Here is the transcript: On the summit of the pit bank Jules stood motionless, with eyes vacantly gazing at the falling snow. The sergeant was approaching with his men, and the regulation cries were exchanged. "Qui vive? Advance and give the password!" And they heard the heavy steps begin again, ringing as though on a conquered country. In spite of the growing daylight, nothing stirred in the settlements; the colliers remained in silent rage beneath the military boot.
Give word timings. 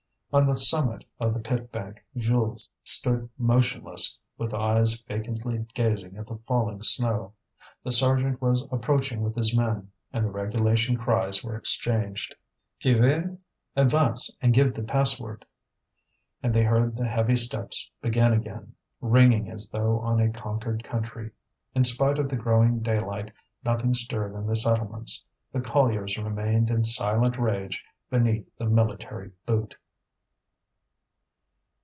On 0.33 0.47
the 0.47 0.55
summit 0.55 1.03
of 1.19 1.33
the 1.33 1.41
pit 1.41 1.73
bank 1.73 2.05
Jules 2.15 2.69
stood 2.85 3.29
motionless, 3.37 4.17
with 4.37 4.53
eyes 4.53 4.97
vacantly 5.01 5.65
gazing 5.73 6.15
at 6.15 6.25
the 6.27 6.37
falling 6.47 6.81
snow. 6.83 7.33
The 7.83 7.91
sergeant 7.91 8.41
was 8.41 8.65
approaching 8.71 9.23
with 9.23 9.35
his 9.35 9.53
men, 9.53 9.91
and 10.13 10.25
the 10.25 10.31
regulation 10.31 10.95
cries 10.95 11.43
were 11.43 11.57
exchanged. 11.57 12.33
"Qui 12.81 12.93
vive? 12.93 13.39
Advance 13.75 14.33
and 14.41 14.53
give 14.53 14.73
the 14.73 14.83
password!" 14.83 15.45
And 16.41 16.53
they 16.53 16.63
heard 16.63 16.95
the 16.95 17.09
heavy 17.09 17.35
steps 17.35 17.91
begin 18.01 18.31
again, 18.31 18.73
ringing 19.01 19.49
as 19.49 19.69
though 19.69 19.99
on 19.99 20.21
a 20.21 20.31
conquered 20.31 20.81
country. 20.81 21.31
In 21.75 21.83
spite 21.83 22.19
of 22.19 22.29
the 22.29 22.37
growing 22.37 22.79
daylight, 22.79 23.33
nothing 23.65 23.93
stirred 23.93 24.33
in 24.35 24.47
the 24.47 24.55
settlements; 24.55 25.25
the 25.51 25.59
colliers 25.59 26.17
remained 26.17 26.69
in 26.69 26.85
silent 26.85 27.37
rage 27.37 27.83
beneath 28.09 28.55
the 28.55 28.69
military 28.69 29.31
boot. 29.45 29.75